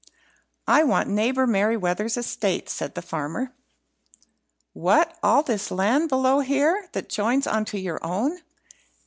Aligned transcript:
"I 0.67 0.83
want 0.83 1.09
neighbour 1.09 1.45
Merryweather's 1.45 2.17
estate," 2.17 2.69
said 2.71 2.95
the 2.95 3.03
farmer. 3.03 3.53
"What, 4.73 5.15
all 5.21 5.43
this 5.43 5.69
land 5.69 6.09
below 6.09 6.39
here, 6.39 6.89
that 6.93 7.07
joins 7.07 7.45
on 7.45 7.65
to 7.65 7.79
your 7.79 8.03
own?" 8.03 8.39